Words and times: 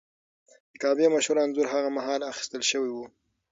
د 0.69 0.73
کعبې 0.81 1.07
مشهور 1.15 1.37
انځور 1.43 1.67
هغه 1.73 1.89
مهال 1.97 2.21
اخیستل 2.31 2.61
شوی 2.71 2.91
و. 2.93 2.97